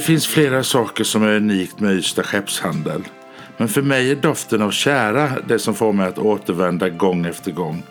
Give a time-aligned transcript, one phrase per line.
[0.00, 3.02] Det finns flera saker som är unikt med Ystad skeppshandel.
[3.56, 7.52] Men för mig är doften av kära det som får mig att återvända gång efter
[7.52, 7.82] gång.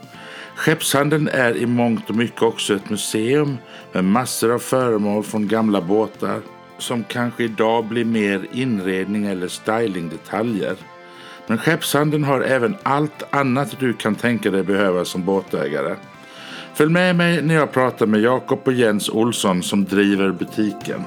[0.55, 3.57] Skeppshandeln är i mångt och mycket också ett museum
[3.91, 6.41] med massor av föremål från gamla båtar
[6.77, 10.75] som kanske idag blir mer inredning eller stylingdetaljer.
[11.47, 15.95] Men skeppshandeln har även allt annat du kan tänka dig behöva som båtägare.
[16.73, 21.03] Följ med mig när jag pratar med Jakob och Jens Olsson som driver butiken.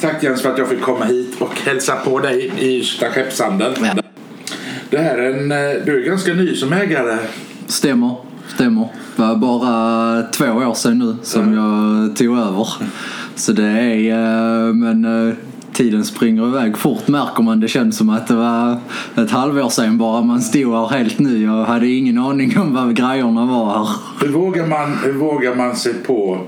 [0.00, 3.72] Tack Jens för att jag fick komma hit och hälsa på dig i Ystad skeppshandel.
[3.82, 4.02] Ja.
[4.90, 7.18] Det här är en, eh, du är ganska ny som ägare.
[7.66, 8.16] Stämmer,
[8.54, 8.88] stämmer.
[9.16, 12.68] Det var bara två år sedan nu som jag tog över.
[13.34, 15.34] Så det är, eh, men eh,
[15.72, 17.60] tiden springer iväg fort märker man.
[17.60, 18.76] Det känns som att det var
[19.16, 22.96] ett halvår sedan bara man stod här helt ny och hade ingen aning om vad
[22.96, 23.88] grejerna var här.
[24.20, 26.40] Hur vågar man, hur vågar man sig på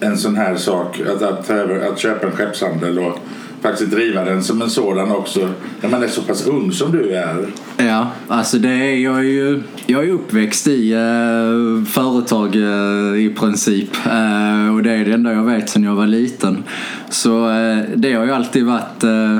[0.00, 1.00] en sån här sak?
[1.00, 1.50] Att, att,
[1.90, 3.18] att köpa en skeppshandel och
[3.60, 5.48] faktiskt driva den som en sådan också.
[5.80, 7.46] När man är så pass ung som du är.
[7.76, 13.34] Ja, alltså det är, jag är ju jag är uppväxt i eh, företag eh, i
[13.38, 13.90] princip.
[14.06, 16.64] Eh, och det är det enda jag vet sedan jag var liten.
[17.10, 19.38] Så eh, det har ju alltid varit eh,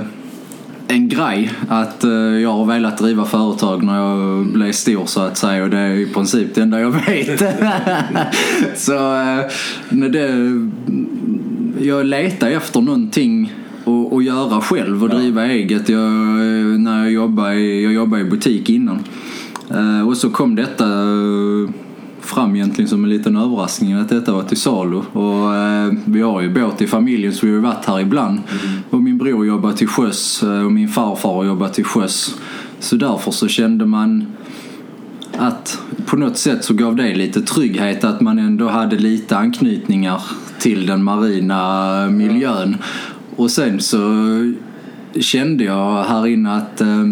[0.91, 5.37] en grej att eh, jag har velat driva företag när jag blev stor så att
[5.37, 5.65] säga.
[5.65, 7.39] Och det är i princip det enda jag vet.
[8.75, 9.45] så eh,
[9.89, 10.61] när det,
[11.87, 13.53] jag letar efter någonting
[13.85, 15.89] att, att göra själv och driva eget.
[15.89, 16.11] Jag,
[16.81, 19.05] när jag jobbade, i, jag jobbade i butik innan.
[19.71, 21.71] Eh, och så kom detta eh,
[22.23, 24.97] fram egentligen som en liten överraskning att detta var till salu.
[25.13, 28.41] Och, eh, vi har ju båt i familjen så vi har varit här ibland.
[28.91, 32.35] Och min bror jobbar till sjöss eh, och min farfar jobbar till sjöss.
[32.79, 34.27] Så därför så kände man
[35.39, 40.23] att på något sätt så gav det lite trygghet att man ändå hade lite anknytningar
[40.59, 42.77] till den marina miljön.
[43.37, 43.99] Och sen så
[45.21, 47.05] kände jag här inne att eh,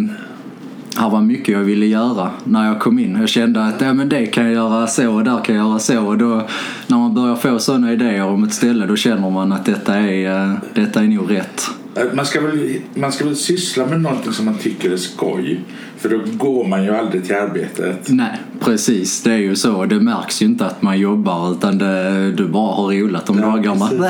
[0.98, 3.16] här var mycket jag ville göra när jag kom in.
[3.20, 5.78] Jag kände att ja, men det kan jag göra så och där kan jag göra
[5.78, 6.06] så.
[6.06, 6.46] Och då,
[6.86, 10.42] när man börjar få sådana idéer om ett ställe då känner man att detta är,
[10.50, 11.70] eh, detta är nog rätt.
[11.94, 15.60] Eh, Man ska, väl, man ska väl syssla med någonting som man tycker är skoj.
[15.98, 18.08] För då går man ju aldrig till arbetet.
[18.08, 19.22] Nej, precis.
[19.22, 19.84] Det är ju så.
[19.84, 23.46] Det märks ju inte att man jobbar utan det, du bara har roligt de Ja,
[23.46, 23.90] dagarna.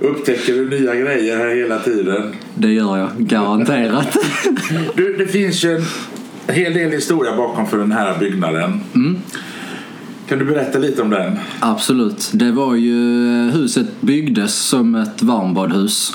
[0.00, 2.34] Upptäcker du nya grejer här hela tiden?
[2.54, 4.16] Det gör jag, garanterat.
[4.96, 5.76] Du, det finns ju
[6.46, 8.80] en hel del historia bakom för den här byggnaden.
[10.28, 11.38] Kan du berätta lite om den?
[11.60, 12.30] Absolut.
[12.32, 12.96] Det var ju,
[13.50, 16.12] huset byggdes som ett varmbadhus.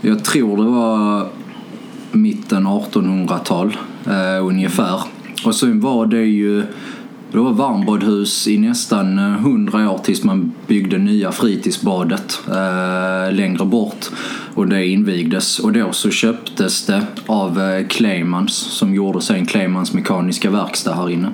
[0.00, 1.28] Jag tror det var
[2.12, 5.00] mitten 1800-tal eh, ungefär.
[5.44, 6.62] Och sen var det ju
[7.36, 13.64] det var varmbadhus i nästan eh, 100 år tills man byggde nya fritidsbadet eh, längre
[13.64, 14.06] bort.
[14.54, 15.58] Och det invigdes.
[15.58, 21.10] Och då så köptes det av eh, Claymans som gjorde sen Claymans mekaniska verkstad här
[21.10, 21.32] inne.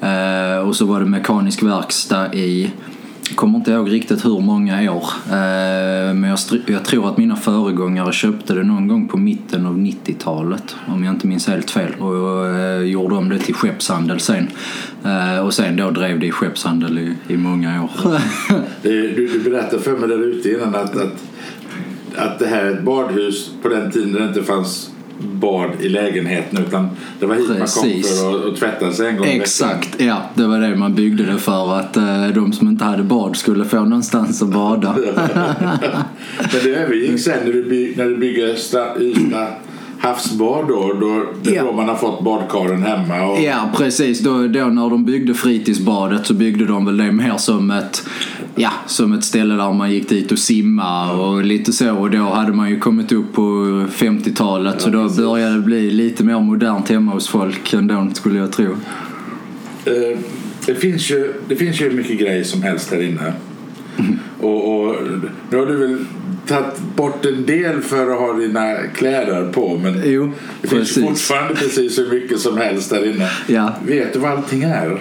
[0.00, 2.70] Eh, och så var det mekanisk verkstad i
[3.30, 5.04] jag kommer inte ihåg riktigt hur många år.
[5.26, 9.78] Eh, men jag, jag tror att mina föregångare köpte det någon gång på mitten av
[9.78, 10.76] 90-talet.
[10.88, 11.94] Om jag inte minns helt fel.
[11.98, 14.48] Och eh, gjorde om det till skeppshandel sen.
[15.04, 17.90] Eh, och sen då drev det i skeppshandel i, i många år.
[18.82, 21.24] Du, du berättade för mig där ute innan att, att,
[22.16, 24.90] att det här är ett badhus på den tiden det inte fanns
[25.20, 26.88] bad i lägenheten utan
[27.20, 28.20] det var hit man kom Precis.
[28.20, 29.26] för att, tvätta sig en gång.
[29.26, 30.22] Exakt, ja.
[30.34, 31.78] Det var det man byggde det för.
[31.78, 34.94] Att eh, de som inte hade bad skulle få någonstans att bada.
[36.52, 39.46] Men det övergick sen när du, när du bygger Sta- Ystad
[39.98, 41.62] havsbad då, då, det är Ja.
[41.64, 43.26] då man har fått badkaren hemma.
[43.26, 44.20] Och, Ja, precis.
[44.20, 48.02] Då, då när de byggde fritidsbadet så byggde de väl det mer som ett,
[48.56, 51.96] ja, som ett ställe där man gick dit och simma och lite så.
[51.96, 53.42] Och då hade man ju kommit upp på
[53.92, 55.24] 50-talet så då precis.
[55.24, 58.76] började det bli lite mer modernt hemma hos folk ändå skulle jag tro.
[59.84, 60.18] Eh,
[60.66, 63.32] det, finns ju, det finns ju mycket grejer som helst här inne.
[64.40, 64.96] Och, och
[65.50, 66.04] nu har du väl
[66.46, 70.32] tagit bort en del för att ha dina kläder på men Jo,
[70.62, 71.04] det finns precis.
[71.04, 73.30] fortfarande precis hur mycket som helst här inne.
[73.46, 73.74] Ja.
[73.86, 75.00] Vet du vad allting är?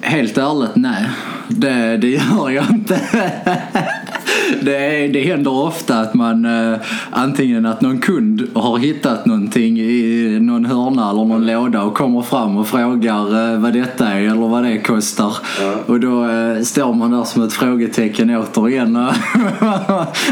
[0.00, 1.06] Helt ärligt, nej.
[1.50, 3.00] Det, det gör jag inte.
[4.62, 6.78] det, det händer ofta att man eh,
[7.10, 12.22] antingen att någon kund har hittat någonting i någon hörna eller någon låda och kommer
[12.22, 15.36] fram och frågar eh, vad detta är eller vad det kostar.
[15.60, 15.74] Ja.
[15.86, 19.12] Och då eh, står man där som ett frågetecken återigen och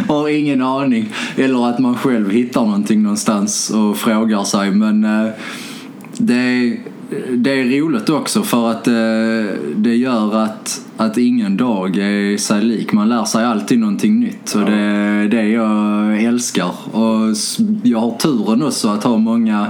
[0.15, 1.09] har ingen aning.
[1.37, 4.71] Eller att man själv hittar någonting någonstans och frågar sig.
[4.71, 5.07] Men
[6.19, 6.77] det,
[7.31, 12.63] det är roligt också för att eh, det gör att, att ingen dag är sig
[12.63, 12.93] lik.
[12.93, 16.71] Man lär sig alltid någonting nytt och det är det jag älskar.
[16.93, 17.37] Och
[17.83, 19.67] jag har turen också att ha många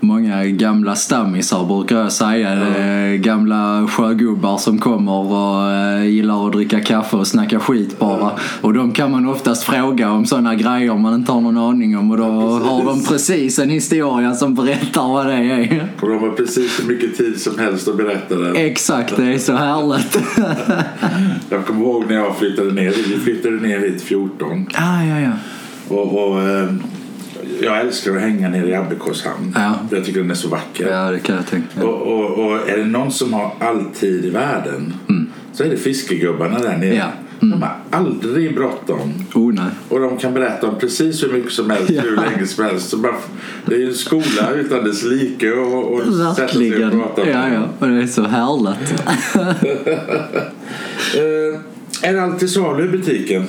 [0.00, 2.54] Många gamla stammisar brukar jag säga.
[2.54, 7.98] Det är Gamla sjögubbar som kommer och eh, gillar att dricka kaffe och snacka skit
[7.98, 8.30] bara.
[8.60, 12.10] Och de kan man oftast fråga om sådana grejer man inte har någon aning om.
[12.10, 12.68] Och då precis.
[12.68, 15.88] har de precis en historia som berättar vad det är.
[16.00, 18.56] Och de har precis hur mycket tid som helst att berätta den.
[18.56, 20.18] Exakt, det är så härligt.
[21.50, 22.90] Jag kommer ihåg när jag flyttade ner.
[22.90, 24.66] Vi flyttade ner hit 14.
[24.74, 25.32] ah, ja, ja.
[25.88, 26.68] Och, och, eh,
[27.62, 29.52] jag älskar att hänga nere i Abbekås hamn.
[29.54, 29.74] Ja.
[29.90, 30.88] Jag tycker den är så vacker.
[30.90, 31.84] ja, det kan jag tänka.
[31.86, 34.94] Och, och, och är det någon som har all tid i världen
[35.52, 36.94] så är det fiskegubbarna där nere.
[36.94, 37.06] Ja.
[37.40, 39.14] De har aldrig bråttom.
[39.34, 39.64] Oh, nej.
[39.88, 42.02] Och de kan berätta om precis hur mycket som helst, Ja.
[42.02, 42.88] hur länge som helst.
[42.88, 43.14] Så bara,
[43.66, 46.90] det är ju en skola utan dess like och, och sätta sig och Verkligen.
[46.90, 47.68] prata med Ja, ja.
[47.78, 49.04] Och det är så härligt.
[51.16, 51.60] Eh,
[52.08, 53.44] är det allt till salu i butiken?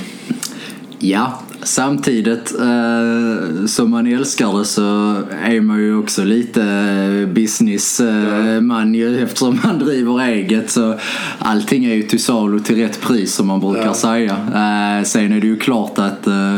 [1.00, 8.96] Ja, samtidigt eh, som man älskar det så är man ju också lite eh, businessman
[8.96, 10.70] ju eftersom man driver eget.
[10.72, 10.96] Så
[11.40, 13.94] allting är ju till salu till rätt pris som man brukar Ja.
[13.94, 14.32] säga.
[14.34, 16.58] Eh, sen är det ju klart att eh,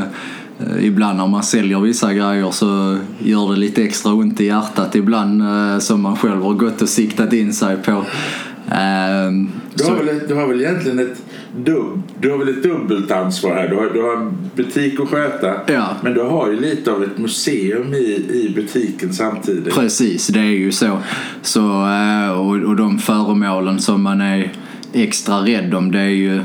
[0.82, 5.42] Ibland när man säljer vissa grejer så gör det lite extra ont i hjärtat ibland
[5.42, 7.92] eh, som man själv har gått och siktat in sig på.
[7.92, 9.32] Eh,
[9.74, 11.22] Du har, väl, du har väl egentligen ett,
[11.58, 13.68] dubb, du har väl ett dubbelt ansvar här.
[13.68, 15.88] Du har, du har en butik att sköta Ja.
[16.02, 19.74] men du har ju lite av ett museum i, i butiken samtidigt.
[19.76, 20.98] Precis, det är ju så.
[21.42, 24.52] så eh, och, och de föremålen som man är
[24.94, 26.42] extra rädd om det är ju,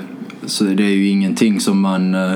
[0.47, 2.35] så det är ju ingenting som man eh,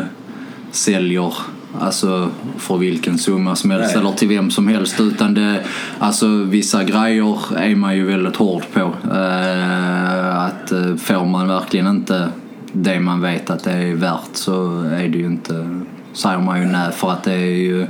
[0.70, 1.34] säljer
[1.80, 4.00] Alltså för vilken summa som helst Nej.
[4.00, 5.00] eller till vem som helst.
[5.00, 5.64] Utan det,
[5.98, 8.80] alltså vissa grejer är man ju väldigt hård på.
[9.12, 12.28] Eh, att eh, får man verkligen inte
[12.72, 15.80] det man vet att det är värt så är det ju inte,
[16.12, 17.86] säger man ju nej för att det är ju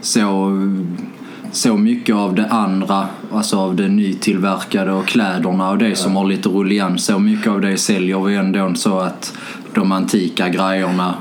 [0.00, 0.52] så
[1.52, 6.24] så mycket av det andra, alltså av det nytillverkade och kläderna och det som har
[6.24, 9.38] lite rullians, så mycket av det säljer vi ändå så att
[9.74, 11.14] de antika grejerna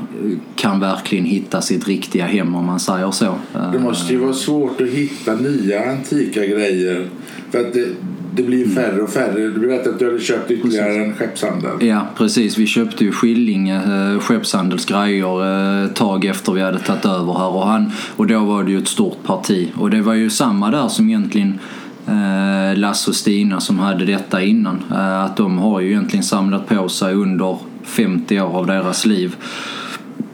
[0.56, 3.36] kan verkligen hitta sitt riktiga hem om man säger så.
[3.74, 7.08] Det måste ju vara svårt att hitta nya antika grejer.
[7.52, 7.88] För att det,
[8.38, 9.40] det blir ju färre och färre.
[9.40, 11.88] Du berättade att du hade köpt ytterligare en skeppshandel.
[11.88, 12.58] Ja, precis.
[12.58, 17.56] Vi köpte ju Skillinge eh, skeppshandelsgrejer eh, ett tag efter vi hade tagit över här
[17.56, 19.72] och, han, och då var det ju ett stort parti.
[19.76, 21.60] Och det var ju samma där som egentligen
[22.08, 24.84] eh, Lasse och Stina som hade detta innan.
[24.92, 29.36] Eh, att de har ju egentligen samlat på sig under 50 år av deras liv.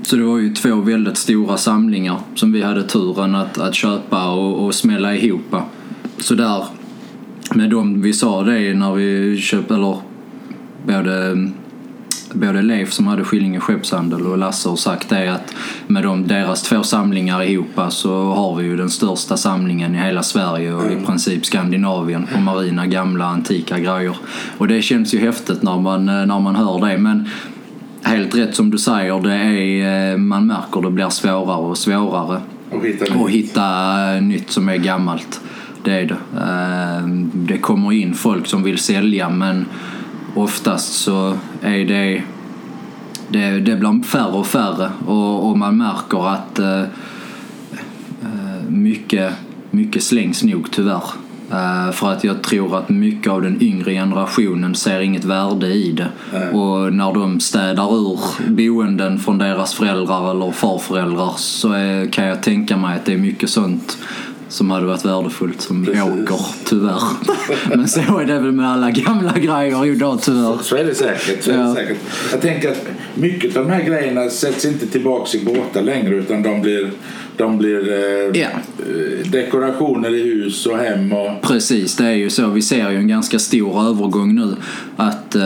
[0.01, 4.29] Så det var ju två väldigt stora samlingar som vi hade turen att, att köpa
[4.31, 5.55] och, och smälla ihop.
[6.17, 6.63] Så där
[7.51, 9.97] med dem, vi sa det när vi köpte, eller
[10.87, 11.49] både,
[12.33, 15.55] både Leif som hade Skillinge skeppshandel och Lasse har sagt det att
[15.87, 20.23] med de, deras två samlingar ihop så har vi ju den största samlingen i hela
[20.23, 24.17] Sverige och i princip Skandinavien på marina gamla antika grejer.
[24.57, 27.29] Och det känns ju häftigt när man, när man hör det men
[28.03, 32.41] helt rätt som du säger, det är, eh, man märker det blir svårare och svårare
[32.71, 33.35] Och hitta och nytt.
[33.35, 35.41] hitta nytt som är gammalt.
[35.83, 36.17] Det är det.
[37.33, 39.65] Det kommer in folk som vill sälja men
[40.35, 42.23] oftast så är det
[43.33, 46.81] det, det blir färre och färre och, och man märker att eh,
[48.21, 49.33] eh, mycket,
[49.71, 51.03] mycket slängs nog tyvärr.
[51.51, 55.91] Eh, för att jag tror att mycket av den yngre generationen ser inget värde i
[55.91, 56.07] det.
[56.33, 56.49] Nej.
[56.49, 62.43] Och när de städar ur boenden från deras föräldrar eller farföräldrar så är, kan jag
[62.43, 63.97] tänka mig att det är mycket sånt
[64.53, 66.01] som hade varit värdefullt som Precis.
[66.03, 67.01] åker, tyvärr.
[67.77, 70.57] Men så är det väl med alla gamla grejer idag tyvärr.
[70.61, 71.43] Så är det säkert.
[71.43, 71.75] Så är det Ja.
[71.75, 71.97] säkert.
[72.31, 76.43] Jag tänker att mycket av de här grejerna sätts inte tillbaks i båtar längre utan
[76.43, 76.91] de blir,
[77.37, 81.13] de blir eh, eh, dekorationer i hus och hem.
[81.13, 82.47] Och, Precis, det är ju så.
[82.47, 84.55] Vi ser ju en ganska stor övergång nu.
[84.95, 85.41] Att eh,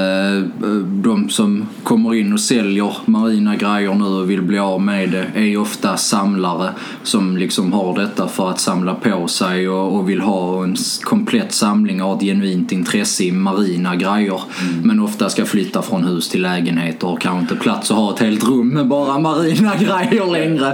[0.84, 5.39] de som kommer in och säljer marina grejer nu och vill bli av med det
[5.39, 6.70] är ofta samlare
[7.03, 11.51] som liksom har detta för att samla på sig och, och vill ha en komplett
[11.51, 14.41] samling och ett genuint intresse i marina grejer.
[14.84, 18.20] Men ofta ska flytta från hus till lägenhet och kanske inte plats att ha ett
[18.20, 20.67] helt rum med bara marina grejer längre.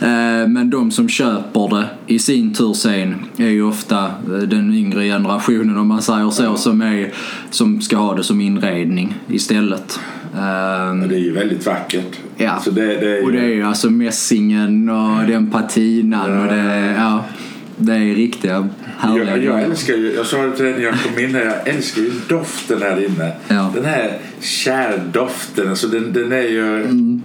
[0.00, 4.74] Eh, men de som köper det i sin tur sen är ju ofta eh, den
[4.74, 7.12] yngre generationen om man säger så, som, är,
[7.50, 10.00] som ska ha det som inredning istället.
[10.32, 12.16] Men det är ju väldigt vackert.
[12.36, 13.24] Ja, det, det ju...
[13.24, 17.24] och det är ju alltså mässingen och den patinan och det, ja,
[17.76, 20.94] det är riktiga härliga Jag, jag älskar ju, jag sa det till dig när jag
[20.94, 23.32] kom in här, jag älskar ju doften här inne.
[23.48, 23.72] Ja.
[23.74, 26.84] Den här kärdoften, alltså den, den är ju...
[26.84, 27.22] Mm.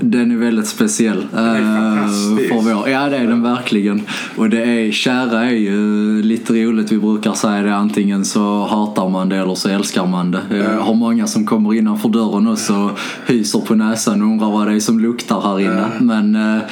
[0.00, 1.26] Den är väldigt speciell.
[1.34, 2.48] är eh, fantastisk.
[2.48, 2.88] för vår.
[2.88, 4.02] Ja det är den verkligen.
[4.36, 6.92] Och det är, kära är ju lite roligt.
[6.92, 10.40] Vi brukar säga det antingen så hatar man det eller så älskar man det.
[10.50, 14.66] Jag har många som kommer innanför dörren också och hyser på näsan och undrar vad
[14.66, 15.86] det är som luktar här inne.
[16.00, 16.62] Men eh,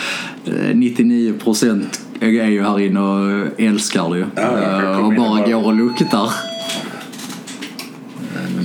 [0.44, 1.84] 99%
[2.20, 4.26] är ju här inne och älskar det ju.
[4.34, 6.30] Ja, Eh, och bara går och luktar.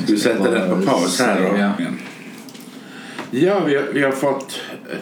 [0.07, 1.57] Du sätter den på paus här då.
[1.57, 1.71] Ja.
[3.33, 4.61] Ja, vi har, vi har fått
[4.91, 4.97] eh,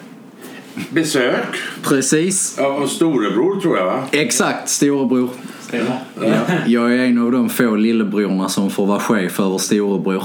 [0.89, 2.59] besök Precis.
[2.59, 4.03] av storebror tror jag va?
[4.11, 5.29] Exakt, storebror.
[5.61, 5.99] Stämmer.
[6.21, 10.23] Ja, jag är en av de få lillebrorna som får vara chef över storebror.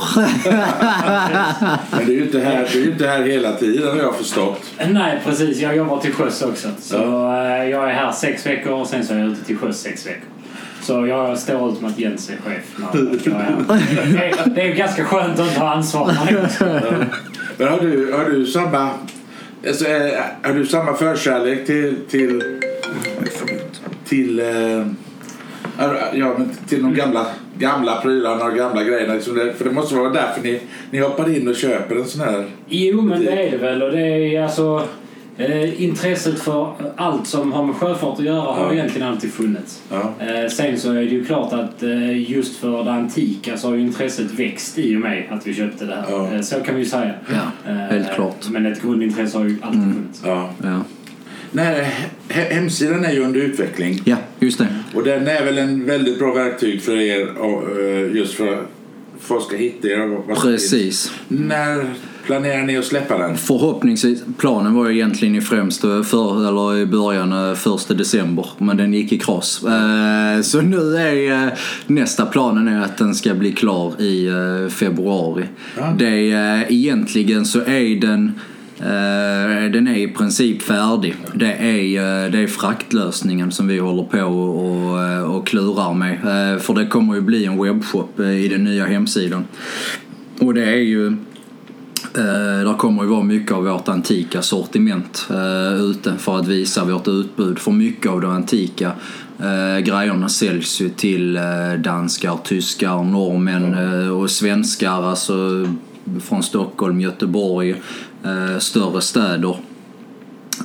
[1.90, 4.16] Men du är ju inte här, du är ju inte här hela tiden har jag
[4.16, 4.62] förstått.
[4.90, 5.60] Nej, precis.
[5.60, 6.68] Jag jobbar till sjöss också.
[6.80, 6.96] Så
[7.32, 10.06] eh, jag är här sex veckor och sen så är jag ute till sjöss sex
[10.06, 10.28] veckor.
[10.82, 14.12] Så jag står ut med att Jens är chef när jag är.
[14.12, 16.12] Det är, det är ganska skönt att inte ha ansvar.
[17.58, 18.90] Men har du, har du samma
[19.66, 22.42] alltså, eh, har du samma förkärlek till till
[24.04, 24.86] till eh,
[26.12, 27.26] ja, men till de gamla
[27.58, 31.36] gamla prylarna och gamla grejerna liksom det, för det måste vara därför ni, ni hoppar
[31.36, 33.82] in och köper en sån här Jo, men det är det väl.
[33.82, 34.88] Och det är alltså...
[35.38, 38.72] Eh, intresset för allt som har med sjöfart att göra har Ja.
[38.72, 39.82] egentligen alltid funnits.
[39.90, 40.12] ja.
[40.18, 43.74] Eh, sen så är det ju klart att eh, just för det antika så har
[43.74, 46.04] ju intresset växt i och med att vi köpte det här.
[46.10, 46.34] Ja.
[46.34, 47.14] Eh, så kan vi ju säga.
[47.32, 48.48] Ja, Eh, helt klart.
[48.50, 50.22] Men ett grundintresse har ju alltid funnits.
[50.24, 50.50] ja.
[50.62, 50.80] Ja,
[51.52, 51.92] Nej,
[52.28, 54.66] he- hemsidan är ju under utveckling ja just det.
[54.94, 58.66] och den är väl en väldigt bra verktyg för er och, eh, just för att
[59.20, 60.34] folk ska hitta er.
[60.42, 61.12] Precis.
[61.28, 61.84] När
[62.26, 63.36] planerar ni att släppa den?
[63.36, 68.76] Förhoppningsvis, planen var ju egentligen i främst för, eller i början eh, första december men
[68.76, 69.64] den gick i kross.
[69.64, 71.52] Eh, Så nu är eh,
[71.86, 75.44] nästa planen är att den ska bli klar i eh, februari.
[75.78, 75.94] Ja.
[75.98, 78.32] Det är, egentligen så är den
[78.78, 81.14] eh, den är i princip färdig.
[81.34, 86.12] Det är, eh, det är fraktlösningen som vi håller på och, och, klurar med.
[86.12, 89.44] Eh, För det kommer ju bli en webbshop eh, i den nya hemsidan.
[90.40, 91.16] Och det är ju
[92.18, 96.84] Eh, där kommer ju vara mycket av vårt antika sortiment eh, ute för att visa
[96.84, 97.58] vårt utbud.
[97.58, 98.92] För mycket av de antika
[99.38, 101.42] eh, grejerna säljs ju till eh,
[101.78, 105.02] danskar, tyskar, norrmän eh, och svenskar.
[105.02, 105.66] Alltså
[106.20, 107.82] från Stockholm, Göteborg,
[108.58, 109.56] större städer.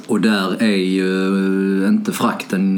[0.08, 2.78] Och där är ju inte frakten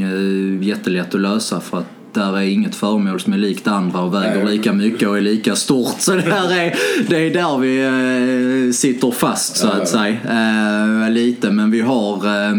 [0.63, 4.43] jättelätt att lösa för att där är inget föremål som är likt andra och väger
[4.43, 4.57] Nej.
[4.57, 5.95] lika mycket och är lika stort.
[5.99, 6.75] Så det, här är,
[7.09, 7.81] det är där vi
[8.67, 10.17] eh, sitter fast så att säga.
[11.05, 12.55] Eh, lite men vi har, eh,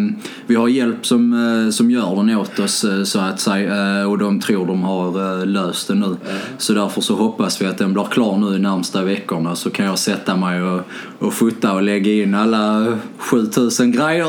[0.47, 4.09] vi har hjälp som, som gör den åt oss så att säga.
[4.09, 6.17] Och de tror de har löst det nu.
[6.59, 9.87] Så därför så hoppas vi att den blir klar nu de närmsta veckorna så kan
[9.87, 10.81] jag sätta mig och,
[11.19, 14.27] och fota och lägga in alla 7000 grejer.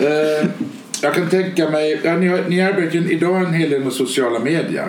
[1.02, 3.92] Jag kan tänka mig, ja, ni, har, ni arbetar ju idag en hel del med
[3.92, 4.86] sociala medier.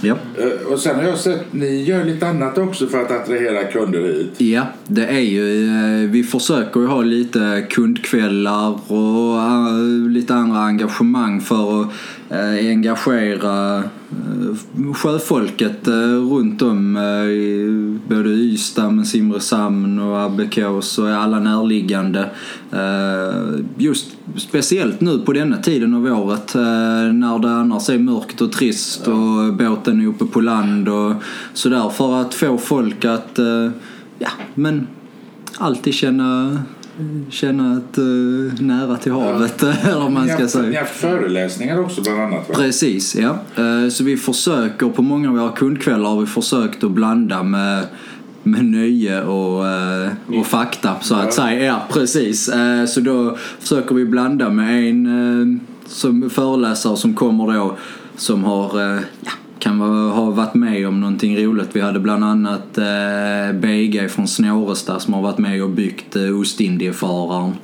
[0.00, 0.16] ja.
[0.38, 4.00] Eh, och sen har jag sett ni gör lite annat också för att attrahera kunder
[4.00, 4.40] hit.
[4.40, 10.58] Ja, det är ju, eh, vi försöker ju ha lite kundkvällar och eh, lite andra
[10.58, 11.88] engagemang för att
[12.60, 13.82] engagera
[14.94, 15.94] sjöfolket eh,
[16.32, 22.30] runt om eh, i både Ystad, men Simrishamn och Abbekås och alla närliggande.
[22.70, 26.62] Eh, Just speciellt nu på denna tiden av året eh,
[27.12, 31.12] när det annars är mörkt och trist och båten är uppe på land och
[31.52, 33.70] sådär för att få folk att eh,
[34.18, 34.86] ja, men
[35.58, 36.58] alltid känna,
[37.30, 38.04] känna ett eh,
[38.64, 40.62] nära till havet eller vad man ni, ska har, säga.
[40.68, 42.54] ni har haft föreläsningar också bland annat va?
[42.54, 43.38] Precis, ja.
[43.56, 47.84] Eh, Så vi försöker på många av våra kundkvällar har vi försökt att blanda med
[48.44, 51.30] med nöje och, eh, och fakta så att Ja.
[51.32, 51.64] säga.
[51.64, 52.50] Ja, precis.
[52.86, 57.76] Så då försöker vi blanda med en som föreläsare som kommer då
[58.16, 58.98] som har ja,
[59.62, 61.68] kan ha varit med om någonting roligt.
[61.72, 66.40] Vi hade bland annat eh, BG från Snårestad som har varit med och byggt eh,
[66.40, 67.54] Ostindiefararen.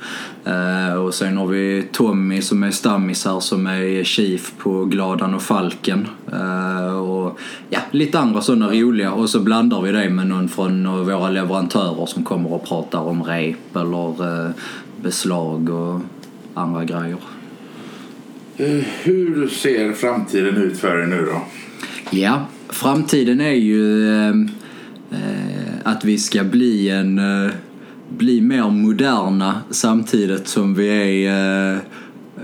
[0.44, 5.34] Eh, och sen har vi Tommy som är stammis här som är chief på Gladan
[5.34, 6.08] och Falken.
[6.32, 7.38] Eh, och
[7.70, 9.12] ja, lite andra sådana roliga.
[9.12, 13.00] Och så blandar vi det med någon från eh, våra leverantörer som kommer och pratar
[13.00, 14.50] om rep eller eh,
[15.02, 16.00] beslag och
[16.54, 17.18] andra grejer.
[18.56, 21.42] Eh, hur ser framtiden ut för er nu då?
[22.10, 24.34] Ja, framtiden är ju eh,
[25.84, 27.50] att vi ska bli en eh,
[28.08, 30.88] bli mer moderna samtidigt som vi
[31.26, 31.78] är eh,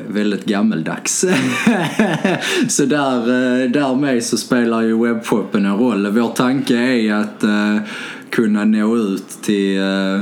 [0.08, 1.20] väldigt gammeldags.
[2.68, 6.10] så där, eh, därmed så spelar ju webbshoppen en roll.
[6.10, 7.76] Vår tanke är att eh,
[8.30, 10.20] kunna nå ut till eh,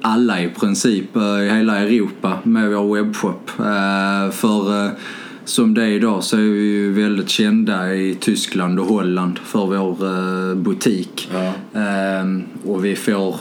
[0.00, 3.50] alla i princip eh, i hela Europa med vår webbshop.
[3.58, 4.90] Eh, För eh,
[5.46, 9.66] som det är idag så är vi ju väldigt kända i Tyskland och Holland för
[9.66, 10.06] vår
[10.50, 11.28] eh, butik.
[11.32, 11.80] Ja.
[11.80, 13.36] Ehm, Och vi får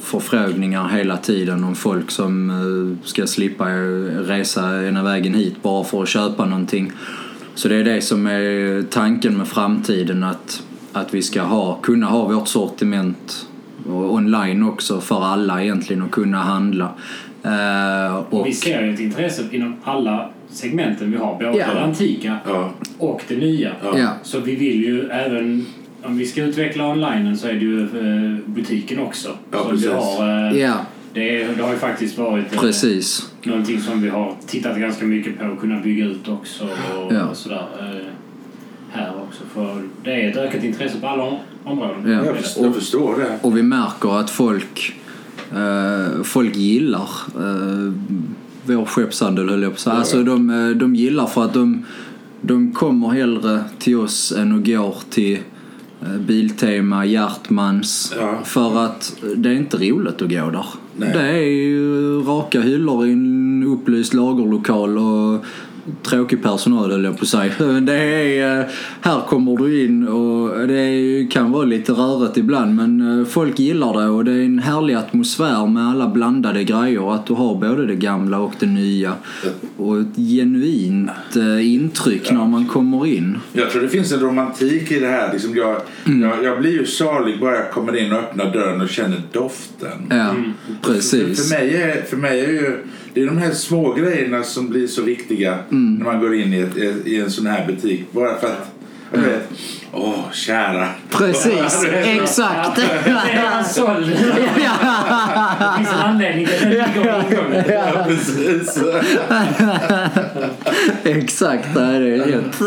[0.00, 3.76] förfrågningar hela tiden om folk som eh, ska slippa eh,
[4.26, 6.92] resa ena vägen hit bara för att köpa någonting.
[7.54, 12.06] Så det är det som är tanken med framtiden att, att vi ska ha, kunna
[12.06, 13.46] ha vårt sortiment
[13.88, 16.88] och online också för alla egentligen att kunna handla.
[17.42, 21.34] Eh, Och vi ser ju ett intresse inom alla segmenten vi har.
[21.34, 21.74] Både Ja.
[21.74, 22.72] det antika Ja.
[22.98, 23.72] och det nya.
[23.82, 24.08] Ja.
[24.22, 25.66] Så vi vill ju även
[26.02, 29.28] om vi ska utveckla online så är det ju eh, butiken också.
[29.50, 29.86] Ja, så precis.
[29.86, 30.74] vi har, eh, Ja,
[31.14, 33.30] det, det har ju faktiskt varit eh, precis.
[33.42, 36.64] någonting som vi har tittat ganska mycket på och kunna bygga ut också.
[36.64, 37.24] Och, Ja.
[37.26, 37.66] och sådär,
[38.92, 39.42] här också.
[39.54, 42.10] För det är ett ökat intresse på alla om- områden.
[42.12, 42.24] Ja.
[42.24, 43.38] Jag, förstår, jag förstår det.
[43.42, 44.94] Och vi märker att folk,
[46.24, 47.08] folk gillar
[48.66, 49.96] vår skeppshandel höll jag på att säga.
[49.96, 51.86] Alltså de, eh, de gillar för att de,
[52.40, 55.38] de kommer hellre till oss än att gå till
[56.02, 58.14] eh, Biltema, Hjärtmans.
[58.20, 58.38] Ja.
[58.44, 60.66] För att det är inte roligt att gå där.
[60.96, 61.12] Nej.
[61.12, 65.44] Det är ju raka hyllor i en upplyst lagerlokal och
[66.02, 67.52] tråkig personal höll jag på att säga.
[67.80, 68.66] Det är, eh,
[69.00, 74.00] här kommer du in och det kan vara lite rörigt ibland men eh, folk gillar
[74.00, 77.14] det och det är en härlig atmosfär med alla blandade grejer.
[77.14, 79.12] Att du har både det gamla och det nya.
[79.76, 83.38] Och ett genuint eh, intryck när man kommer in.
[83.52, 85.32] Jag tror det finns en romantik i det här.
[85.32, 86.22] Liksom jag, Mm.
[86.22, 90.06] jag, jag blir ju salig bara jag kommer in och öppnar dörren och känner doften.
[90.10, 90.34] Ja,
[90.82, 91.48] För, precis.
[91.52, 92.76] för, mig är, för mig är ju
[93.14, 95.94] det är de här små grejerna som blir så viktiga Mm.
[95.94, 98.04] när man går in i, ett, i en sån här butik.
[98.12, 98.70] Bara för att,
[99.10, 99.48] vet,
[99.92, 100.88] åh kära.
[101.10, 102.76] Precis, exakt.
[102.76, 104.06] Det är en såld.
[104.10, 104.16] Det
[105.76, 107.64] finns en anledning till ingången.
[107.68, 108.78] Ja, precis.
[111.04, 112.60] Exakt, det är rätt.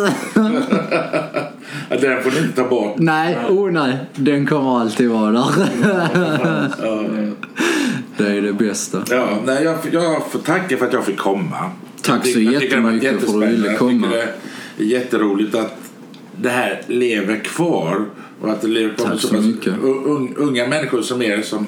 [1.90, 2.96] Ja, Den får ni inte ta bort.
[2.98, 5.48] Nej, oh nej, den kommer alltid vara där.
[8.18, 9.04] Det är det bästa.
[9.10, 11.72] Ja, nej, jag, jag får tacka för att jag fick komma.
[12.02, 14.08] Tack så jag jättemycket för att du ville komma.
[14.78, 15.78] Det är jätteroligt att
[16.42, 18.06] det här lever kvar
[18.42, 19.74] och att det lever kvar Tack så pass mycket.
[19.84, 21.68] un, unga människor som er som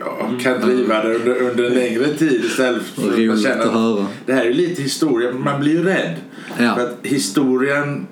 [0.00, 4.08] ja, kan driva det under, under en längre tid istället för man känner att.
[4.26, 6.16] Det här är lite historia, man blir ju rädd.
[6.58, 6.74] Ja.
[6.74, 8.06] För att historien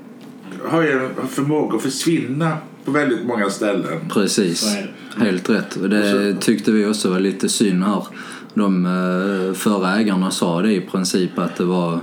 [0.64, 2.56] har ju en förmåga att försvinna
[2.92, 3.98] på väldigt många ställen.
[4.12, 4.76] Precis,
[5.16, 5.76] helt rätt.
[5.76, 8.06] Och det tyckte vi också var lite synd här.
[8.54, 12.00] De eh, förra ägarna sa det i princip att det var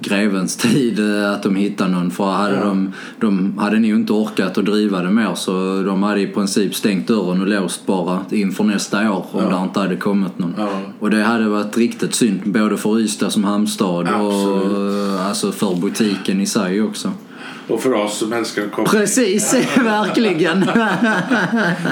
[0.00, 2.10] grevens tid eh, att de hittade någon.
[2.10, 2.64] För hade Ja.
[2.64, 6.74] de, de hade nog inte orkat att driva det mer så de hade i princip
[6.74, 9.56] stängt dörren och låst bara inför nästa år om Ja.
[9.58, 10.54] det inte hade kommit någon.
[10.58, 10.68] Ja.
[11.00, 15.16] Och det hade varit riktigt synd både för Ystad som hamnstad och Absolut.
[15.18, 17.12] eh, alltså för butiken i sig också.
[17.70, 20.64] Och för oss som älskar att komma Precis, verkligen.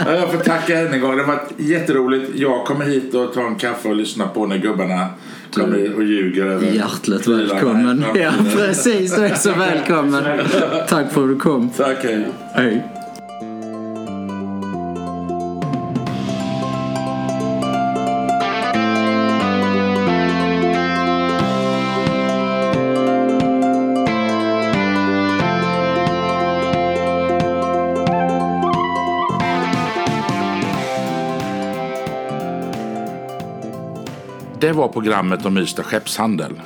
[0.07, 1.17] Ja, Jag får tacka än en gång.
[1.17, 2.31] Det har varit jätteroligt.
[2.35, 5.07] Jag kommer hit och tar en kaffe och lyssnar på när gubbarna
[5.53, 8.05] kommer och ljuger över Hjärtligt välkommen.
[8.15, 9.17] Ja, precis.
[9.17, 10.25] Du är så välkommen.
[10.89, 11.71] Tack för att du kom.
[11.77, 12.29] Tack, hej.
[12.55, 12.98] Hej.
[34.69, 36.61] Det var programmet om Ystad skeppshandel.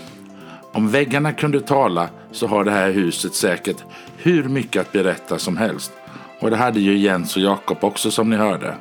[0.72, 3.76] Om väggarna kunde tala så har det här huset säkert
[4.16, 5.92] hur mycket att berätta som helst.
[6.40, 8.74] Och det hade ju Jens och Jakob också som ni hörde.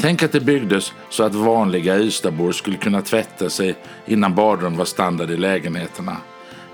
[0.00, 4.84] Tänk att det byggdes så att vanliga Ystadbor skulle kunna tvätta sig innan badrum var
[4.84, 6.16] standard i lägenheterna.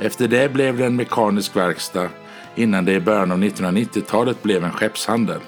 [0.01, 2.09] Efter det blev det en mekanisk verkstad,
[2.55, 5.41] innan det i början av 1990-talet blev en skeppshandel.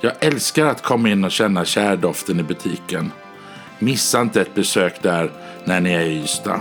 [0.00, 3.10] Jag älskar att komma in och känna kärdoften i butiken.
[3.82, 5.30] Missa inte ett besök där
[5.64, 6.60] när ni är i Ystad.